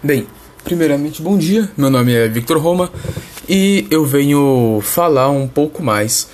Bem, 0.00 0.28
primeiramente, 0.62 1.20
bom 1.20 1.36
dia. 1.36 1.68
Meu 1.76 1.90
nome 1.90 2.14
é 2.14 2.28
Victor 2.28 2.56
Roma 2.58 2.88
e 3.48 3.84
eu 3.90 4.04
venho 4.04 4.78
falar 4.80 5.28
um 5.28 5.48
pouco 5.48 5.82
mais 5.82 6.28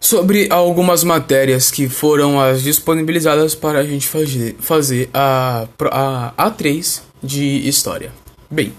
sobre 0.00 0.48
algumas 0.50 1.04
matérias 1.04 1.70
que 1.70 1.88
foram 1.88 2.40
as 2.40 2.64
disponibilizadas 2.64 3.54
para 3.54 3.78
a 3.78 3.84
gente 3.84 4.08
fazer, 4.08 4.56
fazer 4.58 5.08
a, 5.14 5.68
a 5.92 6.50
A3 6.50 7.02
de 7.22 7.68
História. 7.68 8.10
Bem, 8.50 8.72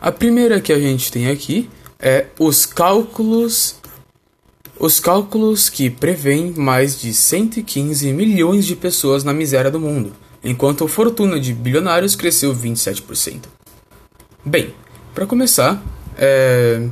a 0.00 0.12
primeira 0.12 0.60
que 0.60 0.72
a 0.72 0.78
gente 0.78 1.10
tem 1.10 1.28
aqui 1.28 1.68
é 1.98 2.26
os 2.38 2.64
cálculos 2.64 3.74
os 4.78 5.00
cálculos 5.00 5.68
que 5.68 5.90
prevêem 5.90 6.54
mais 6.56 6.98
de 7.00 7.12
115 7.12 8.12
milhões 8.12 8.64
de 8.64 8.76
pessoas 8.76 9.24
na 9.24 9.34
miséria 9.34 9.72
do 9.72 9.80
mundo, 9.80 10.12
enquanto 10.42 10.84
a 10.84 10.88
fortuna 10.88 11.38
de 11.38 11.52
bilionários 11.52 12.16
cresceu 12.16 12.54
27%. 12.54 13.42
Bem, 14.44 14.74
para 15.14 15.26
começar, 15.26 15.82
é 16.16 16.88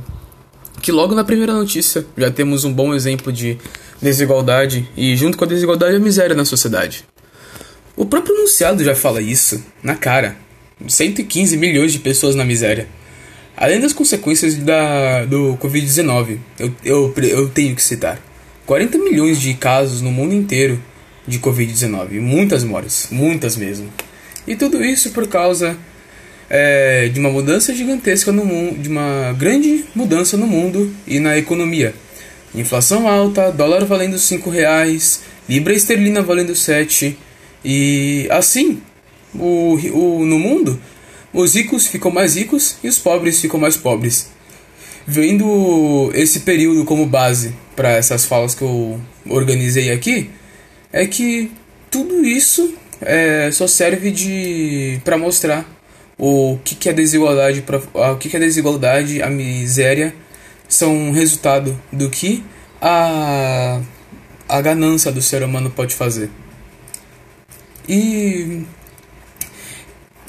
que 0.79 0.91
logo 0.91 1.13
na 1.13 1.23
primeira 1.23 1.53
notícia 1.53 2.05
já 2.17 2.31
temos 2.31 2.63
um 2.63 2.73
bom 2.73 2.93
exemplo 2.93 3.31
de 3.31 3.57
desigualdade 4.01 4.89
e, 4.95 5.15
junto 5.15 5.37
com 5.37 5.43
a 5.43 5.47
desigualdade, 5.47 5.95
a 5.95 5.99
miséria 5.99 6.35
na 6.35 6.45
sociedade. 6.45 7.03
O 7.95 8.05
próprio 8.05 8.35
enunciado 8.35 8.83
já 8.83 8.95
fala 8.95 9.21
isso, 9.21 9.63
na 9.83 9.95
cara. 9.95 10.37
115 10.87 11.57
milhões 11.57 11.91
de 11.91 11.99
pessoas 11.99 12.35
na 12.35 12.45
miséria. 12.45 12.87
Além 13.57 13.81
das 13.81 13.91
consequências 13.91 14.55
da, 14.55 15.25
do 15.25 15.57
Covid-19, 15.61 16.37
eu, 16.57 16.73
eu, 16.85 17.13
eu 17.17 17.49
tenho 17.49 17.75
que 17.75 17.83
citar: 17.83 18.17
40 18.65 18.97
milhões 18.99 19.41
de 19.41 19.53
casos 19.53 20.01
no 20.01 20.11
mundo 20.11 20.33
inteiro 20.33 20.81
de 21.29 21.39
Covid-19, 21.39 22.19
muitas 22.19 22.63
mortes, 22.63 23.07
muitas 23.11 23.55
mesmo. 23.55 23.87
E 24.47 24.55
tudo 24.55 24.83
isso 24.83 25.11
por 25.11 25.27
causa 25.27 25.77
é, 26.49 27.07
de 27.07 27.19
uma 27.19 27.29
mudança 27.29 27.73
gigantesca 27.73 28.31
no 28.31 28.43
mundo, 28.43 28.79
de 28.79 28.89
uma 28.89 29.33
grande 29.37 29.85
mudança 29.93 30.35
no 30.35 30.47
mundo 30.47 30.91
e 31.05 31.19
na 31.19 31.37
economia. 31.37 31.93
Inflação 32.55 33.07
alta, 33.07 33.51
dólar 33.51 33.85
valendo 33.85 34.17
5 34.17 34.49
reais, 34.49 35.21
libra 35.47 35.73
esterlina 35.73 36.23
valendo 36.23 36.55
7 36.55 37.15
e 37.63 38.27
assim 38.31 38.81
o, 39.35 39.75
o, 39.93 40.25
no 40.25 40.39
mundo 40.39 40.79
os 41.31 41.53
ricos 41.53 41.85
ficam 41.87 42.09
mais 42.09 42.35
ricos 42.35 42.77
e 42.83 42.87
os 42.87 42.97
pobres 42.97 43.39
ficam 43.39 43.59
mais 43.59 43.77
pobres. 43.77 44.29
Vendo 45.05 46.11
esse 46.15 46.41
período 46.41 46.83
como 46.85 47.05
base 47.05 47.53
para 47.75 47.91
essas 47.91 48.25
falas 48.25 48.55
que 48.55 48.63
eu 48.63 48.99
organizei 49.27 49.91
aqui, 49.91 50.29
é 50.91 51.05
que 51.05 51.51
tudo 51.89 52.25
isso 52.25 52.73
é, 53.01 53.49
só 53.51 53.67
serve 53.67 54.11
de 54.11 54.99
para 55.03 55.17
mostrar 55.17 55.65
o 56.17 56.59
que, 56.63 56.75
que 56.75 56.89
é 56.89 56.93
desigualdade, 56.93 57.61
pra, 57.61 57.79
o 58.11 58.17
que, 58.17 58.29
que 58.29 58.35
é 58.35 58.39
desigualdade, 58.39 59.21
a 59.21 59.29
miséria 59.29 60.13
são 60.67 61.11
resultado 61.11 61.79
do 61.91 62.09
que 62.09 62.43
a, 62.81 63.79
a 64.47 64.61
ganância 64.61 65.11
do 65.11 65.21
ser 65.21 65.43
humano 65.43 65.69
pode 65.69 65.95
fazer. 65.95 66.29
E 67.87 68.63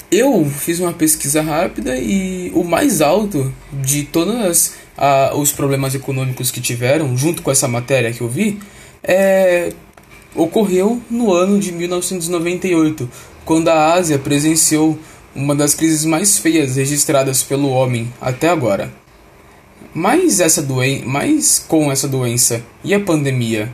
eu 0.09 0.45
fiz 0.45 0.79
uma 0.79 0.93
pesquisa 0.93 1.41
rápida 1.41 1.97
e 1.97 2.51
o 2.55 2.63
mais 2.63 3.01
alto 3.01 3.53
de 3.71 4.03
todos 4.03 4.73
os 5.35 5.51
problemas 5.51 5.93
econômicos 5.93 6.51
que 6.51 6.61
tiveram, 6.61 7.15
junto 7.17 7.41
com 7.41 7.51
essa 7.51 7.67
matéria 7.67 8.11
que 8.11 8.21
eu 8.21 8.29
vi, 8.29 8.59
é, 9.03 9.73
ocorreu 10.35 11.01
no 11.09 11.33
ano 11.33 11.59
de 11.59 11.71
1998, 11.71 13.09
quando 13.45 13.69
a 13.69 13.93
Ásia 13.93 14.19
presenciou 14.19 14.97
uma 15.35 15.55
das 15.55 15.73
crises 15.73 16.05
mais 16.05 16.37
feias 16.37 16.75
registradas 16.75 17.43
pelo 17.43 17.69
homem 17.69 18.11
até 18.19 18.49
agora. 18.49 18.93
Mas 19.93 20.39
essa 20.39 20.61
doen 20.61 21.03
mas 21.05 21.63
com 21.67 21.91
essa 21.91 22.07
doença 22.07 22.63
e 22.83 22.93
a 22.93 22.99
pandemia, 22.99 23.73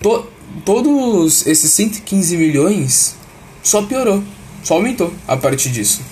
to 0.00 0.26
todos 0.64 1.46
esses 1.46 1.70
115 1.72 2.36
milhões 2.36 3.14
só 3.62 3.82
piorou 3.82 4.22
só 4.62 4.74
aumentou 4.74 5.12
a 5.26 5.36
partir 5.36 5.70
disso. 5.70 6.02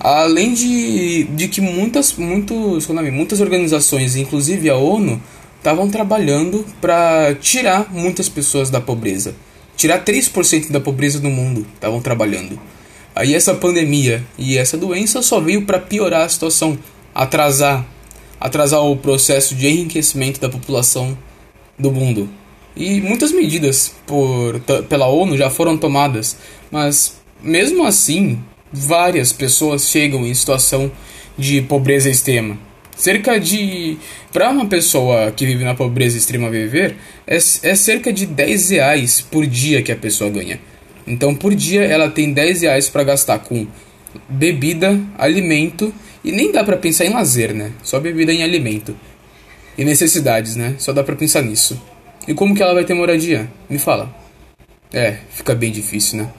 Além 0.00 0.52
de, 0.52 1.24
de 1.24 1.46
que 1.46 1.60
muitas, 1.60 2.14
muitos, 2.14 2.88
é 2.90 3.10
muitas 3.10 3.40
organizações, 3.40 4.16
inclusive 4.16 4.68
a 4.68 4.76
ONU, 4.76 5.22
estavam 5.62 5.88
trabalhando 5.88 6.66
para 6.80 7.36
tirar 7.36 7.86
muitas 7.94 8.28
pessoas 8.28 8.68
da 8.68 8.80
pobreza. 8.80 9.32
Tirar 9.76 10.04
3% 10.04 10.72
da 10.72 10.80
pobreza 10.80 11.20
do 11.20 11.30
mundo 11.30 11.64
estavam 11.72 12.02
trabalhando. 12.02 12.60
Aí 13.14 13.32
essa 13.32 13.54
pandemia 13.54 14.24
e 14.36 14.58
essa 14.58 14.76
doença 14.76 15.22
só 15.22 15.38
veio 15.38 15.64
para 15.64 15.78
piorar 15.78 16.22
a 16.22 16.28
situação, 16.28 16.76
atrasar, 17.14 17.86
atrasar 18.40 18.82
o 18.82 18.96
processo 18.96 19.54
de 19.54 19.68
enriquecimento 19.68 20.40
da 20.40 20.48
população 20.48 21.16
do 21.78 21.92
mundo. 21.92 22.28
E 22.74 23.00
muitas 23.00 23.30
medidas 23.30 23.94
por, 24.04 24.58
pela 24.88 25.06
ONU 25.06 25.36
já 25.36 25.48
foram 25.48 25.78
tomadas, 25.78 26.36
mas 26.72 27.20
mesmo 27.40 27.86
assim, 27.86 28.42
várias 28.72 29.32
pessoas 29.32 29.88
chegam 29.88 30.26
em 30.26 30.34
situação 30.34 30.90
de 31.38 31.62
pobreza 31.62 32.10
extrema. 32.10 32.58
Cerca 32.96 33.38
de. 33.38 33.96
Para 34.32 34.50
uma 34.50 34.66
pessoa 34.66 35.30
que 35.32 35.44
vive 35.44 35.64
na 35.64 35.74
pobreza 35.74 36.16
extrema 36.16 36.50
viver, 36.50 36.96
é, 37.26 37.36
é 37.36 37.74
cerca 37.74 38.12
de 38.12 38.26
10 38.26 38.70
reais 38.70 39.20
por 39.20 39.46
dia 39.46 39.82
que 39.82 39.92
a 39.92 39.96
pessoa 39.96 40.30
ganha. 40.30 40.60
Então, 41.06 41.34
por 41.34 41.54
dia, 41.54 41.82
ela 41.82 42.08
tem 42.10 42.32
10 42.32 42.62
reais 42.62 42.88
para 42.88 43.02
gastar 43.02 43.40
com 43.40 43.66
bebida, 44.28 45.00
alimento 45.18 45.92
e 46.24 46.30
nem 46.30 46.52
dá 46.52 46.62
para 46.62 46.76
pensar 46.76 47.04
em 47.04 47.10
lazer, 47.10 47.52
né? 47.54 47.72
Só 47.82 47.98
bebida 47.98 48.32
em 48.32 48.42
alimento. 48.42 48.96
E 49.76 49.84
necessidades, 49.84 50.54
né? 50.54 50.74
Só 50.78 50.92
dá 50.92 51.02
para 51.02 51.16
pensar 51.16 51.42
nisso. 51.42 51.80
E 52.28 52.34
como 52.34 52.54
que 52.54 52.62
ela 52.62 52.74
vai 52.74 52.84
ter 52.84 52.94
moradia? 52.94 53.50
Me 53.68 53.78
fala. 53.78 54.14
É, 54.92 55.16
fica 55.30 55.54
bem 55.54 55.72
difícil, 55.72 56.18
né? 56.18 56.30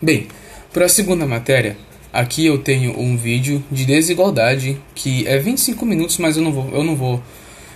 Bem, 0.00 0.28
para 0.72 0.84
a 0.84 0.88
segunda 0.88 1.26
matéria, 1.26 1.76
aqui 2.14 2.46
eu 2.46 2.58
tenho 2.58 2.98
um 2.98 3.16
vídeo 3.16 3.62
de 3.70 3.84
desigualdade 3.84 4.80
que 4.94 5.26
é 5.26 5.36
25 5.36 5.84
minutos, 5.84 6.16
mas 6.18 6.36
eu 6.36 6.42
não 6.44 6.52
vou, 6.52 6.70
eu 6.72 6.84
não 6.84 6.94
vou 6.94 7.20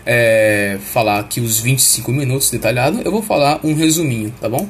é, 0.06 0.78
falar 0.80 1.18
aqui 1.18 1.40
os 1.40 1.58
25 1.58 2.12
minutos 2.12 2.48
detalhado, 2.48 3.00
eu 3.04 3.10
vou 3.10 3.20
falar 3.20 3.58
um 3.64 3.74
resuminho, 3.74 4.32
tá 4.40 4.48
bom? 4.48 4.68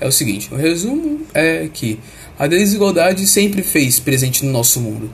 É 0.00 0.08
o 0.08 0.12
seguinte, 0.12 0.48
o 0.50 0.56
resumo 0.56 1.20
é 1.34 1.68
que 1.72 2.00
a 2.38 2.46
desigualdade 2.46 3.26
sempre 3.26 3.62
fez 3.62 4.00
presente 4.00 4.44
no 4.46 4.50
nosso 4.50 4.80
mundo. 4.80 5.12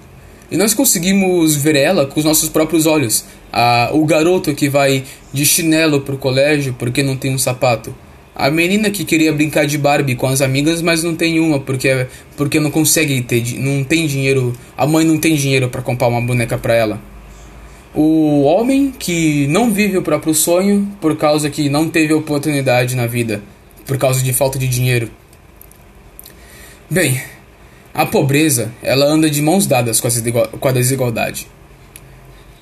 E 0.48 0.56
nós 0.56 0.72
conseguimos 0.72 1.56
ver 1.56 1.74
ela 1.74 2.06
com 2.06 2.20
os 2.20 2.24
nossos 2.24 2.48
próprios 2.48 2.86
olhos. 2.86 3.24
A, 3.52 3.90
o 3.92 4.04
garoto 4.06 4.54
que 4.54 4.68
vai 4.68 5.02
de 5.32 5.44
chinelo 5.44 6.02
pro 6.02 6.16
colégio 6.16 6.72
porque 6.78 7.02
não 7.02 7.16
tem 7.16 7.34
um 7.34 7.38
sapato 7.38 7.92
a 8.38 8.50
menina 8.50 8.90
que 8.90 9.02
queria 9.02 9.32
brincar 9.32 9.66
de 9.66 9.78
Barbie 9.78 10.14
com 10.14 10.26
as 10.26 10.42
amigas, 10.42 10.82
mas 10.82 11.02
não 11.02 11.16
tem 11.16 11.40
uma 11.40 11.58
porque 11.58 12.06
porque 12.36 12.60
não 12.60 12.70
consegue 12.70 13.22
ter, 13.22 13.42
não 13.58 13.82
tem 13.82 14.06
dinheiro, 14.06 14.54
a 14.76 14.86
mãe 14.86 15.06
não 15.06 15.18
tem 15.18 15.34
dinheiro 15.34 15.70
para 15.70 15.80
comprar 15.80 16.08
uma 16.08 16.20
boneca 16.20 16.58
para 16.58 16.74
ela. 16.74 17.00
O 17.94 18.42
homem 18.42 18.92
que 18.96 19.46
não 19.46 19.70
vive 19.70 19.96
o 19.96 20.02
próprio 20.02 20.34
sonho 20.34 20.86
por 21.00 21.16
causa 21.16 21.48
que 21.48 21.70
não 21.70 21.88
teve 21.88 22.12
oportunidade 22.12 22.94
na 22.94 23.06
vida, 23.06 23.42
por 23.86 23.96
causa 23.96 24.22
de 24.22 24.34
falta 24.34 24.58
de 24.58 24.68
dinheiro. 24.68 25.10
Bem, 26.90 27.18
a 27.94 28.04
pobreza, 28.04 28.70
ela 28.82 29.06
anda 29.06 29.30
de 29.30 29.40
mãos 29.40 29.66
dadas 29.66 29.98
com 29.98 30.68
a 30.68 30.72
desigualdade. 30.72 31.48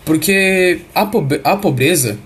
Porque 0.05 0.83
a, 0.95 1.05
pobre 1.05 1.41
a 1.43 1.57
pobreza 1.57 2.17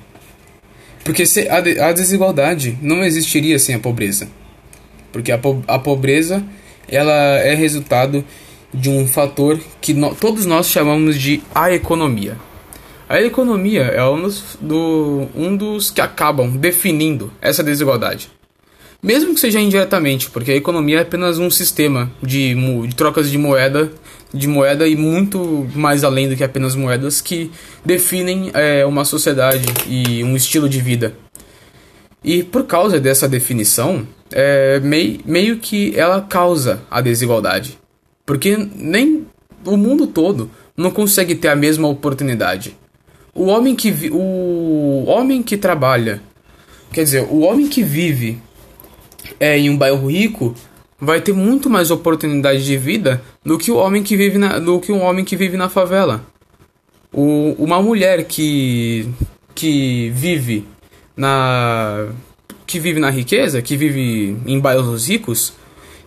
porque 1.09 1.25
se, 1.25 1.49
a, 1.49 1.89
a 1.89 1.93
desigualdade 1.93 2.77
não 2.83 3.03
existiria 3.03 3.59
sem 3.59 3.75
a 3.75 3.79
pobreza. 3.79 4.29
Porque 5.11 5.33
a, 5.33 5.39
po, 5.39 5.65
a 5.67 5.79
pobreza 5.79 6.45
ela 6.87 7.39
é 7.39 7.55
resultado 7.55 8.23
de 8.75 8.91
um 8.91 9.09
fator 9.09 9.59
que 9.81 9.95
no, 9.95 10.15
todos 10.15 10.45
nós 10.45 10.69
chamamos 10.69 11.19
de 11.19 11.43
a 11.55 11.73
economia. 11.73 12.37
A 13.09 13.23
economia 13.23 13.85
é 13.85 14.05
um 14.05 14.21
dos, 14.21 14.59
do, 14.61 15.29
um 15.35 15.57
dos 15.57 15.91
que 15.91 16.03
acabam 16.03 16.55
definindo 16.55 17.33
essa 17.41 17.65
desigualdade. 17.65 18.29
Mesmo 19.03 19.33
que 19.35 19.41
seja 19.41 19.61
indiretamente, 19.61 20.31
porque 20.31 20.51
a 20.51 20.57
economia 20.57 20.99
é 20.99 21.03
apenas 21.03 21.39
um 21.39 21.51
sistema 21.51 22.11
de, 22.23 22.55
de 22.87 22.95
trocas 22.97 23.31
de 23.31 23.39
moeda 23.39 23.93
de 24.33 24.47
moeda 24.47 24.87
e 24.87 24.97
muito 24.97 25.67
mais 25.75 26.05
além 26.05 26.29
do 26.29 26.37
que 26.37 26.45
apenas 26.45 26.75
moedas 26.75 27.21
que 27.21 27.51
definem 27.85 28.51
é, 28.55 28.85
uma 28.85 29.05
sociedade 29.05 29.67
e 29.87 30.23
um 30.23 30.37
estilo 30.37 30.69
de 30.69 30.81
vida. 30.81 31.15
E 32.23 32.43
por 32.43 32.65
causa 32.65 33.01
dessa 33.01 33.29
definição, 33.29 34.07
é, 34.31 34.81
meio, 34.81 35.21
meio 35.25 35.59
que 35.59 35.99
ela 35.99 36.21
causa 36.21 36.83
a 36.91 37.01
desigualdade. 37.01 37.79
Porque 38.27 38.57
nem 38.57 39.27
o 39.65 39.77
mundo 39.77 40.07
todo 40.07 40.51
não 40.77 40.91
consegue 40.91 41.35
ter 41.35 41.49
a 41.49 41.57
mesma 41.57 41.89
oportunidade. 41.89 42.77
O 43.35 43.47
homem 43.47 43.75
que, 43.75 44.11
o 44.11 45.05
homem 45.07 45.43
que 45.43 45.57
trabalha, 45.57 46.21
quer 46.93 47.05
dizer, 47.05 47.27
o 47.31 47.41
homem 47.41 47.69
que 47.69 47.83
vive 47.83 48.39
é, 49.39 49.59
em 49.59 49.71
um 49.71 49.77
bairro 49.77 50.11
rico 50.11 50.55
vai 51.01 51.21
ter 51.21 51.33
muito 51.33 51.71
mais 51.71 51.91
oportunidade 51.91 52.65
de 52.65 52.77
vida 52.77 53.23
do 53.45 53.57
que 53.57 53.71
o 53.71 53.77
homem 53.77 54.03
que 54.03 54.17
vive 54.17 54.37
na, 54.39 54.59
do 54.59 54.81
que 54.81 54.91
um 54.91 55.03
homem 55.03 55.25
que 55.25 55.37
vive 55.37 55.57
na 55.57 55.69
favela. 55.69 56.27
O, 57.13 57.55
uma 57.59 57.81
mulher 57.81 58.25
que 58.25 59.09
que 59.55 60.11
vive 60.11 60.67
na 61.17 62.09
que 62.67 62.79
vive 62.79 63.01
na 63.01 63.11
riqueza, 63.11 63.63
que 63.63 63.77
vive 63.77 64.37
em 64.47 64.61
bairros 64.61 65.09
ricos, 65.09 65.55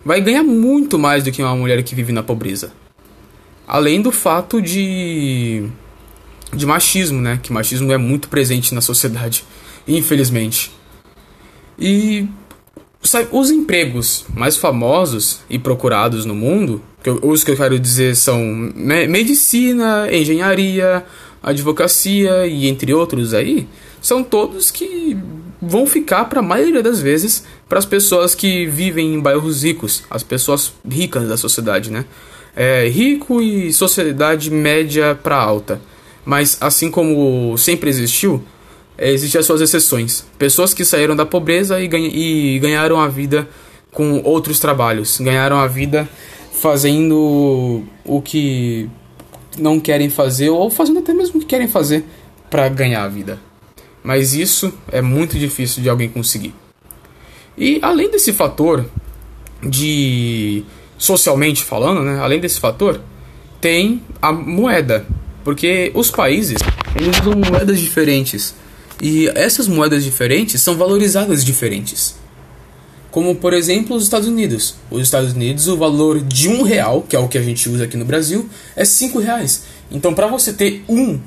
vai 0.04 0.20
ganhar 0.20 0.44
muito 0.44 0.98
mais 0.98 1.24
do 1.24 1.32
que 1.32 1.42
uma 1.42 1.56
mulher 1.56 1.82
que 1.82 1.94
vive 1.94 2.12
na 2.12 2.22
pobreza. 2.22 2.72
Além 3.66 4.00
do 4.00 4.12
fato 4.12 4.60
de 4.60 5.66
de 6.54 6.66
machismo, 6.66 7.20
né? 7.20 7.40
Que 7.42 7.52
machismo 7.52 7.90
é 7.92 7.96
muito 7.96 8.28
presente 8.28 8.74
na 8.74 8.80
sociedade, 8.80 9.44
infelizmente. 9.88 10.70
E 11.78 12.28
os 13.30 13.50
empregos 13.50 14.24
mais 14.34 14.56
famosos 14.56 15.40
e 15.50 15.58
procurados 15.58 16.24
no 16.24 16.34
mundo, 16.34 16.82
que 17.02 17.10
eu, 17.10 17.18
os 17.22 17.42
que 17.42 17.50
eu 17.50 17.56
quero 17.56 17.78
dizer 17.78 18.14
são 18.14 18.40
medicina, 18.74 20.08
engenharia, 20.12 21.04
advocacia 21.42 22.46
e 22.46 22.68
entre 22.68 22.94
outros 22.94 23.34
aí, 23.34 23.66
são 24.00 24.22
todos 24.22 24.70
que 24.70 25.16
vão 25.60 25.86
ficar 25.86 26.24
para 26.26 26.40
a 26.40 26.42
maioria 26.42 26.82
das 26.82 27.00
vezes 27.00 27.44
para 27.68 27.78
as 27.78 27.86
pessoas 27.86 28.34
que 28.34 28.66
vivem 28.66 29.14
em 29.14 29.20
bairros 29.20 29.62
ricos, 29.62 30.02
as 30.10 30.22
pessoas 30.22 30.72
ricas 30.88 31.28
da 31.28 31.36
sociedade, 31.36 31.90
né? 31.90 32.04
É, 32.54 32.86
rico 32.88 33.40
e 33.40 33.72
sociedade 33.72 34.50
média 34.50 35.18
para 35.20 35.36
alta. 35.36 35.80
Mas 36.24 36.58
assim 36.60 36.90
como 36.90 37.56
sempre 37.56 37.88
existiu, 37.88 38.44
existem 39.10 39.38
as 39.38 39.46
suas 39.46 39.60
exceções. 39.60 40.24
Pessoas 40.38 40.72
que 40.72 40.84
saíram 40.84 41.16
da 41.16 41.26
pobreza 41.26 41.80
e, 41.80 41.88
ganha, 41.88 42.08
e 42.08 42.58
ganharam 42.58 43.00
a 43.00 43.08
vida 43.08 43.48
com 43.90 44.22
outros 44.22 44.58
trabalhos, 44.58 45.18
ganharam 45.20 45.58
a 45.58 45.66
vida 45.66 46.08
fazendo 46.52 47.84
o 48.04 48.22
que 48.22 48.88
não 49.58 49.80
querem 49.80 50.08
fazer 50.08 50.48
ou 50.50 50.70
fazendo 50.70 51.00
até 51.00 51.12
mesmo 51.12 51.36
o 51.36 51.40
que 51.40 51.46
querem 51.46 51.68
fazer 51.68 52.04
para 52.48 52.68
ganhar 52.68 53.04
a 53.04 53.08
vida. 53.08 53.38
Mas 54.02 54.34
isso 54.34 54.72
é 54.90 55.02
muito 55.02 55.38
difícil 55.38 55.82
de 55.82 55.88
alguém 55.88 56.08
conseguir. 56.08 56.54
E 57.56 57.78
além 57.82 58.10
desse 58.10 58.32
fator 58.32 58.84
de 59.62 60.64
socialmente 60.96 61.62
falando, 61.62 62.02
né, 62.02 62.18
além 62.20 62.40
desse 62.40 62.58
fator, 62.58 63.00
tem 63.60 64.02
a 64.20 64.32
moeda, 64.32 65.06
porque 65.44 65.90
os 65.94 66.10
países 66.10 66.58
eles 66.96 67.18
usam 67.20 67.34
moedas 67.50 67.78
diferentes 67.78 68.54
e 69.02 69.28
essas 69.34 69.66
moedas 69.66 70.04
diferentes 70.04 70.62
são 70.62 70.76
valorizadas 70.76 71.44
diferentes. 71.44 72.14
Como 73.10 73.34
por 73.34 73.52
exemplo 73.52 73.96
os 73.96 74.04
Estados 74.04 74.28
Unidos. 74.28 74.76
Os 74.90 75.02
Estados 75.02 75.32
Unidos, 75.32 75.66
o 75.66 75.76
valor 75.76 76.20
de 76.20 76.48
um 76.48 76.62
real, 76.62 77.02
que 77.02 77.14
é 77.14 77.18
o 77.18 77.28
que 77.28 77.36
a 77.36 77.42
gente 77.42 77.68
usa 77.68 77.84
aqui 77.84 77.96
no 77.96 78.04
Brasil, 78.04 78.48
é 78.74 78.84
cinco 78.84 79.18
reais. 79.18 79.64
Então 79.90 80.14
para 80.14 80.28
você 80.28 80.52
ter 80.52 80.84
um 80.88 81.20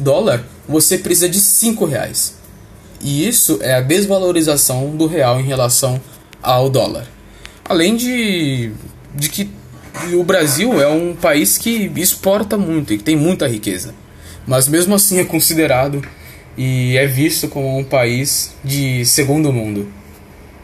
dólar, 0.00 0.44
você 0.68 0.98
precisa 0.98 1.28
de 1.28 1.40
5 1.40 1.84
reais. 1.84 2.34
E 3.00 3.26
isso 3.26 3.58
é 3.60 3.74
a 3.74 3.80
desvalorização 3.80 4.96
do 4.96 5.06
real 5.06 5.40
em 5.40 5.44
relação 5.44 6.00
ao 6.42 6.70
dólar. 6.70 7.06
Além 7.64 7.96
de, 7.96 8.72
de 9.14 9.28
que 9.28 9.50
o 10.14 10.22
Brasil 10.22 10.80
é 10.80 10.88
um 10.88 11.14
país 11.14 11.58
que 11.58 11.90
exporta 11.96 12.56
muito 12.56 12.92
e 12.92 12.98
que 12.98 13.04
tem 13.04 13.16
muita 13.16 13.48
riqueza. 13.48 13.94
Mas 14.46 14.68
mesmo 14.68 14.94
assim 14.94 15.18
é 15.18 15.24
considerado 15.24 16.02
e 16.56 16.96
é 16.96 17.06
visto 17.06 17.48
como 17.48 17.78
um 17.78 17.84
país 17.84 18.54
de 18.62 19.04
segundo 19.06 19.52
mundo. 19.52 19.88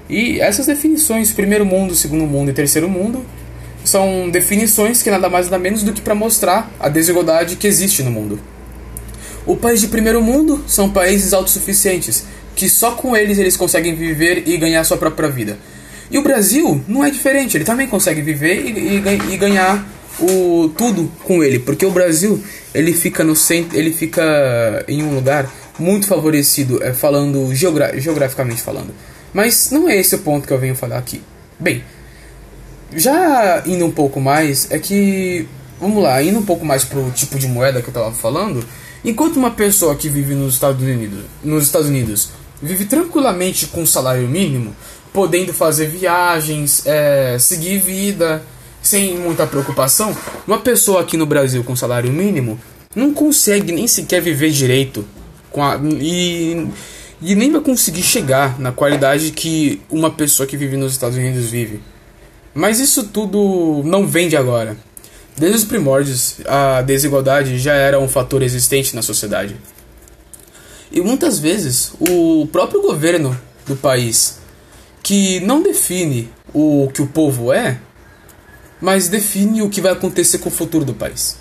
E 0.09 0.41
essas 0.41 0.67
definições, 0.67 1.33
primeiro 1.33 1.67
mundo, 1.67 1.95
segundo 1.95 2.27
mundo 2.27 2.51
e 2.51 2.55
terceiro 2.55 2.89
mundo, 2.89 3.25
são 3.85 4.29
definições 4.31 5.03
que 5.03 5.11
nada 5.11 5.29
mais 5.29 5.47
nada 5.47 5.59
menos 5.59 5.83
do 5.83 5.93
que 5.93 6.01
para 6.01 6.15
mostrar 6.15 6.71
a 6.79 6.89
desigualdade 6.89 7.57
que 7.57 7.67
existe 7.67 8.03
no 8.03 8.11
mundo. 8.11 8.41
O 9.47 9.57
país 9.57 9.81
de 9.81 9.89
primeiro 9.89 10.21
mundo 10.21 10.63
são 10.67 10.91
países 10.91 11.33
autossuficientes, 11.33 12.25
que 12.55 12.69
só 12.69 12.93
com 12.93 13.17
eles 13.17 13.39
eles 13.39 13.57
conseguem 13.57 13.95
viver 13.95 14.43
e 14.47 14.57
ganhar 14.57 14.85
sua 14.85 14.97
própria 14.97 15.29
vida. 15.29 15.59
E 16.11 16.19
o 16.19 16.23
Brasil 16.23 16.83
não 16.89 17.05
é 17.05 17.11
diferente, 17.11 17.57
ele 17.57 17.65
também 17.65 17.87
consegue 17.87 18.21
viver 18.21 18.65
e, 18.67 18.99
e, 18.99 19.35
e 19.35 19.37
ganhar 19.37 19.87
o 20.21 20.69
tudo 20.77 21.11
com 21.25 21.43
ele, 21.43 21.59
porque 21.59 21.87
o 21.87 21.91
Brasil 21.91 22.43
ele 22.75 22.93
fica 22.93 23.23
no 23.25 23.37
centro, 23.37 23.77
ele 23.77 23.93
fica 23.93 24.85
em 24.89 25.03
um 25.03 25.15
lugar 25.15 25.51
muito 25.79 26.07
favorecido, 26.07 26.83
é, 26.83 26.93
falando 26.93 27.55
geogra 27.55 27.99
geograficamente 28.01 28.63
falando. 28.63 28.93
Mas 29.33 29.71
não 29.71 29.89
é 29.89 29.97
esse 29.97 30.15
o 30.15 30.19
ponto 30.19 30.47
que 30.47 30.53
eu 30.53 30.59
venho 30.59 30.75
falar 30.75 30.99
aqui. 30.99 31.23
Bem, 31.59 31.83
já 32.95 33.63
indo 33.67 33.85
um 33.85 33.91
pouco 33.91 34.21
mais, 34.21 34.71
é 34.71 34.79
que 34.79 35.47
vamos 35.81 36.03
lá, 36.03 36.23
indo 36.23 36.39
um 36.39 36.45
pouco 36.45 36.65
mais 36.65 36.85
pro 36.85 37.11
tipo 37.11 37.39
de 37.39 37.47
moeda 37.47 37.81
que 37.81 37.89
eu 37.89 37.95
tava 37.95 38.13
falando, 38.13 38.65
Enquanto 39.05 39.37
uma 39.37 39.51
pessoa 39.51 39.95
que 39.95 40.09
vive 40.09 40.35
nos 40.35 40.55
Estados 40.55 40.83
Unidos, 40.83 41.25
nos 41.43 41.65
Estados 41.65 41.89
Unidos 41.89 42.31
vive 42.61 42.85
tranquilamente 42.85 43.67
com 43.67 43.87
salário 43.87 44.27
mínimo, 44.27 44.75
podendo 45.13 45.53
fazer 45.55 45.87
viagens, 45.87 46.83
é, 46.85 47.39
seguir 47.39 47.79
vida 47.79 48.43
sem 48.83 49.19
muita 49.19 49.47
preocupação, 49.47 50.17
uma 50.47 50.59
pessoa 50.59 51.01
aqui 51.01 51.17
no 51.17 51.27
Brasil 51.27 51.63
com 51.65 51.77
salário 51.77 52.13
mínimo 52.13 52.59
não 52.95 53.13
consegue 53.13 53.73
nem 53.73 53.87
sequer 53.87 54.21
viver 54.21 54.51
direito 54.51 55.05
com 55.51 55.63
a, 55.63 55.79
e, 56.01 56.69
e 57.21 57.35
nem 57.35 57.51
vai 57.51 57.61
conseguir 57.61 58.03
chegar 58.03 58.59
na 58.59 58.73
qualidade 58.73 59.31
que 59.31 59.81
uma 59.91 60.11
pessoa 60.11 60.47
que 60.47 60.57
vive 60.57 60.77
nos 60.77 60.93
Estados 60.93 61.17
Unidos 61.17 61.51
vive. 61.51 61.81
Mas 62.55 62.81
isso 62.81 63.05
tudo 63.05 63.83
não 63.85 64.07
vem 64.07 64.29
de 64.29 64.37
agora. 64.37 64.77
Desde 65.37 65.59
os 65.59 65.65
primórdios, 65.65 66.37
a 66.47 66.83
desigualdade 66.83 67.59
já 67.59 67.75
era 67.75 68.01
um 68.01 68.09
fator 68.09 68.43
existente 68.43 68.97
na 68.97 69.03
sociedade. 69.03 69.57
E 70.91 71.01
muitas 71.01 71.39
vezes, 71.39 71.93
o 72.01 72.49
próprio 72.51 72.83
governo 72.83 73.39
do 73.67 73.77
país, 73.77 74.39
que 75.03 75.39
não 75.41 75.63
define 75.63 76.31
o 76.53 76.91
que 76.93 77.03
o 77.03 77.07
povo 77.07 77.53
é, 77.53 77.79
mas 78.81 79.09
define 79.09 79.63
o 79.63 79.69
que 79.69 79.81
vai 79.81 79.93
acontecer 79.93 80.39
com 80.39 80.49
o 80.49 80.53
futuro 80.53 80.85
do 80.85 80.95
país. 80.95 81.39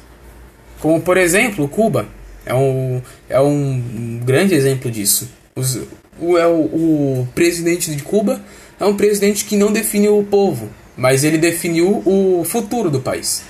Como, 0.79 1.01
por 1.01 1.17
exemplo, 1.17 1.67
Cuba. 1.67 2.07
É 2.45 2.53
um, 2.53 3.01
é 3.27 3.41
um 3.41 4.21
grande 4.23 4.55
exemplo 4.55 4.89
disso. 4.89 5.29
Os, 5.53 5.79
o, 6.17 6.37
é 6.37 6.47
o, 6.47 6.61
o 6.61 7.27
presidente 7.35 7.93
de 7.93 8.01
Cuba 8.01 8.41
é 8.79 8.85
um 8.85 8.95
presidente 8.95 9.43
que 9.43 9.57
não 9.57 9.71
definiu 9.71 10.17
o 10.17 10.23
povo, 10.23 10.69
mas 10.95 11.25
ele 11.25 11.37
definiu 11.37 12.01
o 12.05 12.45
futuro 12.45 12.89
do 12.89 13.01
país 13.01 13.43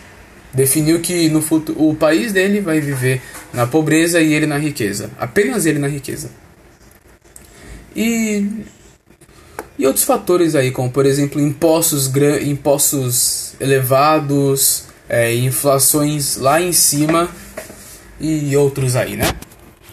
definiu 0.57 0.99
que 0.99 1.29
no 1.29 1.41
futuro 1.41 1.87
o 1.87 1.95
país 1.95 2.31
dele 2.33 2.61
vai 2.61 2.79
viver 2.79 3.21
na 3.53 3.67
pobreza 3.67 4.19
e 4.19 4.33
ele 4.33 4.47
na 4.47 4.57
riqueza, 4.57 5.11
apenas 5.19 5.67
ele 5.67 5.77
na 5.77 5.87
riqueza. 5.87 6.31
E 7.95 8.47
e 9.77 9.85
outros 9.85 10.05
fatores 10.05 10.55
aí, 10.55 10.71
como 10.71 10.89
por 10.89 11.05
exemplo 11.05 11.39
impostos, 11.39 12.11
impostos 12.41 13.55
elevados, 13.59 14.85
é, 15.07 15.33
inflações 15.35 16.37
lá 16.37 16.61
em 16.61 16.71
cima 16.71 17.29
e 18.19 18.55
outros 18.55 18.95
aí, 18.95 19.15
né? 19.15 19.31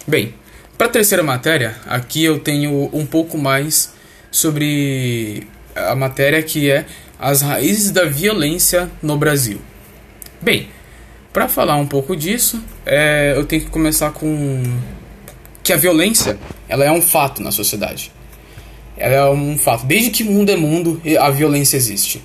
Bem, 0.06 0.34
para 0.76 0.86
a 0.86 0.90
terceira 0.90 1.22
matéria, 1.22 1.76
aqui 1.86 2.24
eu 2.24 2.38
tenho 2.38 2.90
um 2.92 3.06
pouco 3.06 3.38
mais 3.38 3.92
sobre 4.30 5.46
a 5.74 5.94
matéria 5.94 6.42
que 6.42 6.70
é 6.70 6.84
as 7.18 7.42
raízes 7.42 7.90
da 7.90 8.04
violência 8.04 8.90
no 9.02 9.16
Brasil. 9.16 9.60
Bem, 10.40 10.68
para 11.32 11.48
falar 11.48 11.76
um 11.76 11.86
pouco 11.86 12.16
disso, 12.16 12.62
é, 12.84 13.34
eu 13.36 13.44
tenho 13.44 13.62
que 13.62 13.70
começar 13.70 14.10
com 14.10 14.62
que 15.62 15.72
a 15.72 15.76
violência 15.76 16.38
ela 16.68 16.84
é 16.84 16.90
um 16.90 17.00
fato 17.00 17.42
na 17.42 17.50
sociedade. 17.50 18.12
Ela 18.96 19.14
é 19.14 19.30
um 19.30 19.58
fato. 19.58 19.86
Desde 19.86 20.10
que 20.10 20.24
mundo 20.24 20.50
é 20.50 20.56
mundo, 20.56 21.00
a 21.20 21.30
violência 21.30 21.76
existe. 21.76 22.22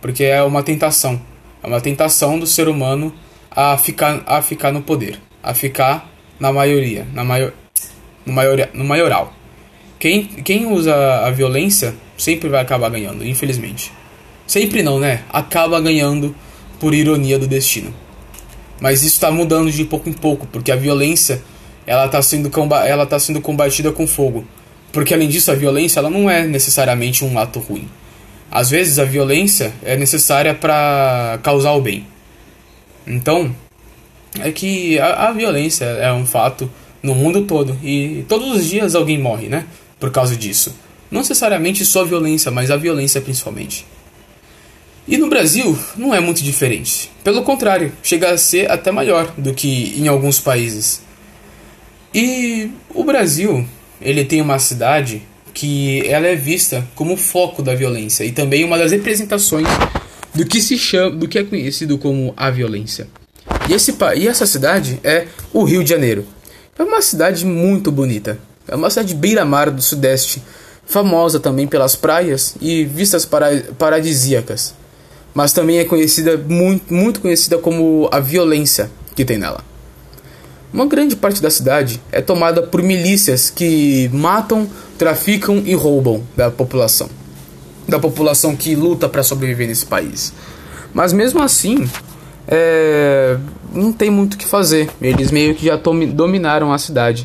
Porque 0.00 0.24
é 0.24 0.42
uma 0.42 0.62
tentação. 0.62 1.20
É 1.62 1.66
uma 1.66 1.80
tentação 1.80 2.38
do 2.38 2.46
ser 2.46 2.68
humano 2.68 3.12
a 3.50 3.76
ficar, 3.78 4.22
a 4.26 4.42
ficar 4.42 4.72
no 4.72 4.82
poder. 4.82 5.18
A 5.42 5.54
ficar 5.54 6.10
na 6.38 6.52
maioria. 6.52 7.06
Na 7.12 7.24
maior, 7.24 7.52
no, 8.26 8.32
maior, 8.32 8.68
no 8.74 8.84
maioral. 8.84 9.32
Quem, 9.98 10.24
quem 10.24 10.66
usa 10.66 10.94
a 10.94 11.30
violência 11.30 11.94
sempre 12.18 12.48
vai 12.48 12.60
acabar 12.60 12.90
ganhando, 12.90 13.26
infelizmente. 13.26 13.90
Sempre 14.46 14.82
não, 14.82 14.98
né? 14.98 15.22
Acaba 15.30 15.80
ganhando 15.80 16.34
por 16.78 16.92
ironia 16.92 17.38
do 17.38 17.46
destino. 17.46 17.94
Mas 18.80 19.02
isso 19.02 19.14
está 19.14 19.30
mudando 19.30 19.70
de 19.70 19.84
pouco 19.84 20.08
em 20.08 20.12
pouco, 20.12 20.46
porque 20.48 20.70
a 20.70 20.76
violência 20.76 21.42
ela 21.86 22.06
está 22.06 22.20
sendo, 22.20 22.50
ela 22.86 23.06
tá 23.06 23.18
sendo 23.18 23.40
combatida 23.40 23.92
com 23.92 24.06
fogo. 24.06 24.44
Porque 24.94 25.12
além 25.12 25.28
disso, 25.28 25.50
a 25.50 25.56
violência 25.56 25.98
ela 25.98 26.08
não 26.08 26.30
é 26.30 26.46
necessariamente 26.46 27.24
um 27.24 27.36
ato 27.36 27.58
ruim. 27.58 27.88
Às 28.48 28.70
vezes 28.70 29.00
a 29.00 29.04
violência 29.04 29.74
é 29.82 29.96
necessária 29.96 30.54
para 30.54 31.40
causar 31.42 31.72
o 31.72 31.80
bem. 31.80 32.06
Então, 33.04 33.54
é 34.38 34.52
que 34.52 34.96
a, 35.00 35.28
a, 35.28 35.32
violência 35.32 35.84
é 35.84 36.12
um 36.12 36.24
fato 36.24 36.70
no 37.02 37.12
mundo 37.12 37.42
todo 37.42 37.76
e 37.82 38.24
todos 38.28 38.56
os 38.56 38.64
dias 38.70 38.94
alguém 38.94 39.18
morre, 39.18 39.48
né? 39.48 39.66
Por 39.98 40.12
causa 40.12 40.36
disso. 40.36 40.72
Não 41.10 41.22
necessariamente 41.22 41.84
só 41.84 42.02
a 42.02 42.04
violência, 42.04 42.52
mas 42.52 42.70
a 42.70 42.76
violência 42.76 43.20
principalmente. 43.20 43.84
E 45.08 45.18
no 45.18 45.28
Brasil 45.28 45.76
não 45.96 46.14
é 46.14 46.20
muito 46.20 46.42
diferente. 46.42 47.10
Pelo 47.24 47.42
contrário, 47.42 47.92
chega 48.00 48.30
a 48.30 48.38
ser 48.38 48.70
até 48.70 48.92
maior 48.92 49.34
do 49.36 49.52
que 49.52 49.92
em 49.98 50.06
alguns 50.06 50.38
países. 50.38 51.02
E 52.14 52.70
o 52.94 53.02
Brasil, 53.02 53.66
ele 54.00 54.24
tem 54.24 54.40
uma 54.40 54.58
cidade 54.58 55.22
que 55.52 56.06
ela 56.08 56.26
é 56.26 56.34
vista 56.34 56.86
como 56.94 57.16
foco 57.16 57.62
da 57.62 57.74
violência 57.74 58.24
e 58.24 58.32
também 58.32 58.64
uma 58.64 58.76
das 58.76 58.92
representações 58.92 59.66
do 60.34 60.44
que 60.44 60.60
se 60.60 60.76
chama, 60.76 61.16
do 61.16 61.28
que 61.28 61.38
é 61.38 61.44
conhecido 61.44 61.96
como 61.96 62.34
a 62.36 62.50
violência. 62.50 63.06
E, 63.68 63.72
esse, 63.72 63.94
e 64.16 64.26
essa 64.26 64.46
cidade 64.46 64.98
é 65.04 65.26
o 65.52 65.62
Rio 65.62 65.84
de 65.84 65.90
Janeiro. 65.90 66.26
É 66.78 66.82
uma 66.82 67.00
cidade 67.00 67.46
muito 67.46 67.92
bonita. 67.92 68.38
É 68.66 68.74
uma 68.74 68.90
cidade 68.90 69.14
beira-mar 69.14 69.70
do 69.70 69.80
Sudeste, 69.80 70.42
famosa 70.86 71.38
também 71.38 71.66
pelas 71.66 71.94
praias 71.94 72.56
e 72.60 72.84
vistas 72.84 73.28
paradisíacas 73.78 74.74
mas 75.34 75.52
também 75.52 75.78
é 75.78 75.84
conhecida 75.84 76.38
muito, 76.38 76.94
muito 76.94 77.20
conhecida 77.20 77.58
como 77.58 78.08
a 78.12 78.20
violência 78.20 78.88
que 79.16 79.24
tem 79.24 79.36
nela. 79.36 79.62
Uma 80.74 80.86
grande 80.86 81.14
parte 81.14 81.40
da 81.40 81.50
cidade 81.50 82.02
é 82.10 82.20
tomada 82.20 82.60
por 82.60 82.82
milícias 82.82 83.48
que 83.48 84.10
matam, 84.12 84.68
traficam 84.98 85.62
e 85.64 85.72
roubam 85.72 86.24
da 86.36 86.50
população, 86.50 87.08
da 87.88 88.00
população 88.00 88.56
que 88.56 88.74
luta 88.74 89.08
para 89.08 89.22
sobreviver 89.22 89.68
nesse 89.68 89.86
país. 89.86 90.32
Mas 90.92 91.12
mesmo 91.12 91.40
assim, 91.40 91.88
é, 92.48 93.38
não 93.72 93.92
tem 93.92 94.10
muito 94.10 94.34
o 94.34 94.36
que 94.36 94.46
fazer. 94.46 94.90
Eles 95.00 95.30
meio 95.30 95.54
que 95.54 95.64
já 95.64 95.76
dominaram 95.76 96.72
a 96.72 96.78
cidade. 96.78 97.24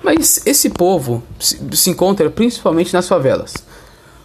Mas 0.00 0.40
esse 0.46 0.70
povo 0.70 1.24
se, 1.40 1.90
encontra 1.90 2.30
principalmente 2.30 2.92
nas 2.92 3.08
favelas. 3.08 3.54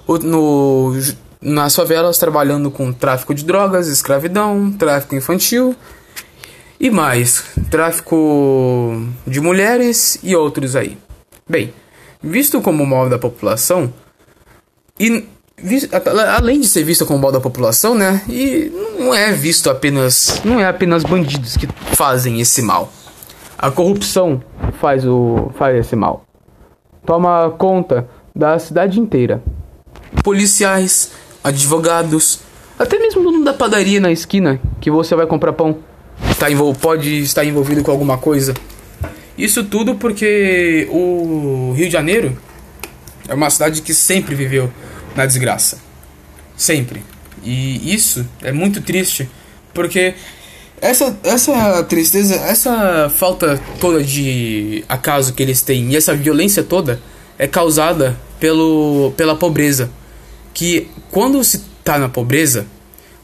No, 0.08 0.94
nas 1.42 1.76
favelas 1.76 2.20
trabalhando 2.20 2.70
com 2.70 2.94
tráfico 2.94 3.34
de 3.34 3.44
drogas, 3.44 3.88
escravidão, 3.88 4.72
tráfico 4.72 5.16
infantil 5.16 5.76
e 6.82 6.90
mais, 6.90 7.46
tráfico 7.70 9.06
de 9.28 9.40
mulheres 9.40 10.18
e 10.24 10.36
outros 10.36 10.76
aí. 10.76 10.98
Bem, 11.48 11.72
visto 12.20 12.60
como 12.60 12.84
mal 12.88 13.08
da 13.08 13.20
população 13.20 13.94
e 15.00 15.24
além 16.36 16.60
de 16.60 16.68
ser 16.68 16.84
visto 16.84 17.06
como 17.06 17.20
mal 17.20 17.32
da 17.32 17.40
população, 17.40 17.94
né? 17.94 18.24
E 18.28 18.72
não 18.98 19.14
é 19.14 19.32
visto 19.32 19.70
apenas, 19.70 20.42
não 20.44 20.60
é 20.60 20.66
apenas 20.66 21.04
bandidos 21.04 21.56
que 21.56 21.68
fazem 21.96 22.42
esse 22.42 22.64
mal. 22.64 22.92
A 23.60 23.70
corrupção 23.70 24.42
faz 24.80 25.06
o 25.06 25.52
faz 25.60 25.78
esse 25.78 25.96
mal. 25.96 26.26
Toma 27.06 27.54
conta 27.60 28.10
da 28.36 28.58
cidade 28.58 29.00
inteira. 29.00 29.40
Policiais, 30.24 31.12
advogados, 31.44 32.40
até 32.80 32.98
mesmo 32.98 33.44
da 33.44 33.54
padaria 33.54 34.00
na 34.00 34.12
esquina 34.12 34.60
que 34.80 34.90
você 34.90 35.16
vai 35.16 35.28
comprar 35.28 35.54
pão 35.54 35.78
tá 36.50 36.74
pode 36.80 37.20
estar 37.20 37.46
envolvido 37.46 37.84
com 37.84 37.92
alguma 37.92 38.18
coisa. 38.18 38.54
Isso 39.38 39.64
tudo 39.64 39.96
porque 39.96 40.88
o 40.92 41.74
Rio 41.76 41.86
de 41.86 41.92
Janeiro 41.92 42.38
é 43.28 43.34
uma 43.34 43.50
cidade 43.50 43.82
que 43.82 43.94
sempre 43.94 44.34
viveu 44.34 44.72
na 45.16 45.26
desgraça. 45.26 45.78
Sempre. 46.58 47.04
E 47.44 47.94
isso 47.94 48.26
é 48.42 48.52
muito 48.52 48.82
triste 48.82 49.30
porque 49.74 50.14
essa, 50.80 51.18
essa 51.24 51.84
tristeza, 51.84 52.36
essa 52.36 53.10
falta 53.10 53.62
toda 53.80 54.04
de 54.04 54.84
acaso 54.90 55.34
que 55.34 55.42
eles 55.42 55.62
têm 55.62 55.92
e 55.92 55.96
essa 55.96 56.16
violência 56.16 56.64
toda 56.64 57.00
é 57.38 57.48
causada 57.48 58.18
pelo, 58.40 59.14
pela 59.16 59.36
pobreza 59.36 59.90
que 60.54 60.88
quando 61.10 61.44
se 61.44 61.64
está 61.80 61.98
na 61.98 62.10
pobreza, 62.10 62.68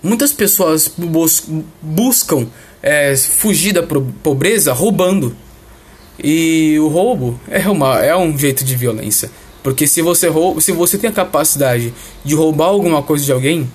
muitas 0.01 0.31
pessoas 0.31 0.91
bus 0.97 1.45
buscam 1.81 2.47
é, 2.87 3.13
fugir 3.17 3.73
da 3.73 3.83
pobreza 3.83 4.71
roubando. 4.71 5.35
E 6.23 6.77
o 6.79 6.87
roubo 6.87 7.37
é, 7.49 7.67
uma, 7.67 7.99
é 7.99 8.15
um 8.15 8.37
jeito 8.37 8.63
de 8.63 8.77
violência. 8.77 9.29
Porque 9.61 9.85
se 9.85 10.01
você, 10.01 10.29
rouba, 10.29 10.61
se 10.61 10.71
você 10.71 10.97
tem 10.97 11.09
a 11.09 11.13
capacidade 11.13 11.93
de 12.23 12.33
roubar 12.33 12.67
alguma 12.67 13.03
coisa 13.03 13.25
de 13.25 13.31
alguém, 13.33 13.69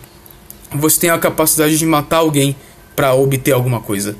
você 0.74 0.98
tem 0.98 1.10
a 1.10 1.18
capacidade 1.18 1.76
de 1.76 1.84
matar 1.84 2.18
alguém 2.18 2.56
para 2.96 3.12
obter 3.12 3.52
alguma 3.52 3.80
coisa. 3.80 4.16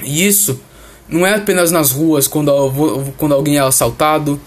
E 0.00 0.24
isso 0.24 0.60
não 1.08 1.26
é 1.26 1.34
apenas 1.34 1.72
nas 1.72 1.90
ruas 1.90 2.28
quando, 2.28 2.52
quando 3.16 3.34
alguém 3.34 3.56
é 3.56 3.60
assaltado, 3.60 4.40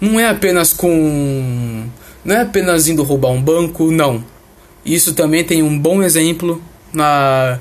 não 0.00 0.18
é 0.18 0.30
apenas 0.30 0.72
com 0.72 1.84
não 2.24 2.34
é 2.34 2.40
apenas 2.40 2.88
indo 2.88 3.02
roubar 3.02 3.32
um 3.32 3.42
banco, 3.42 3.90
não. 3.90 4.24
Isso 4.82 5.12
também 5.12 5.44
tem 5.44 5.62
um 5.62 5.78
bom 5.78 6.02
exemplo 6.02 6.62
na 6.90 7.60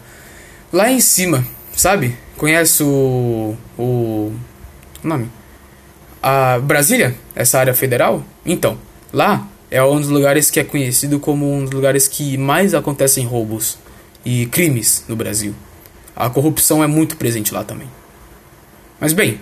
lá 0.71 0.91
em 0.91 0.99
cima, 0.99 1.45
sabe? 1.75 2.15
Conhece 2.37 2.83
o 2.83 3.55
o, 3.77 4.31
nome? 5.03 5.29
A 6.21 6.59
Brasília, 6.59 7.15
essa 7.35 7.59
área 7.59 7.73
federal? 7.73 8.23
Então, 8.45 8.77
lá 9.13 9.47
é 9.69 9.83
um 9.83 9.99
dos 9.99 10.09
lugares 10.09 10.49
que 10.49 10.59
é 10.59 10.63
conhecido 10.63 11.19
como 11.19 11.51
um 11.51 11.63
dos 11.63 11.71
lugares 11.71 12.07
que 12.07 12.37
mais 12.37 12.73
acontecem 12.73 13.25
roubos 13.25 13.77
e 14.25 14.45
crimes 14.47 15.03
no 15.07 15.15
Brasil. 15.15 15.53
A 16.15 16.29
corrupção 16.29 16.83
é 16.83 16.87
muito 16.87 17.15
presente 17.17 17.53
lá 17.53 17.63
também. 17.63 17.87
Mas 18.99 19.13
bem, 19.13 19.39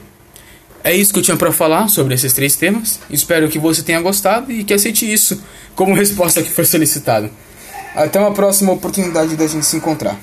é 0.83 0.93
isso 0.93 1.13
que 1.13 1.19
eu 1.19 1.23
tinha 1.23 1.37
para 1.37 1.51
falar 1.51 1.87
sobre 1.87 2.13
esses 2.13 2.33
três 2.33 2.55
temas. 2.55 2.99
Espero 3.09 3.47
que 3.49 3.57
você 3.57 3.81
tenha 3.81 4.01
gostado 4.01 4.51
e 4.51 4.63
que 4.63 4.73
aceite 4.73 5.11
isso 5.11 5.41
como 5.75 5.95
resposta 5.95 6.43
que 6.43 6.51
foi 6.51 6.65
solicitado. 6.65 7.29
Até 7.95 8.19
uma 8.19 8.33
próxima 8.33 8.73
oportunidade 8.73 9.37
da 9.37 9.47
gente 9.47 9.65
se 9.65 9.77
encontrar. 9.77 10.19